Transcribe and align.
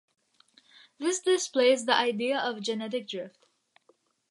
This 0.97 1.19
displays 1.19 1.85
the 1.85 1.93
idea 1.95 2.39
of 2.39 2.63
genetic 2.63 3.07
drift. 3.07 3.45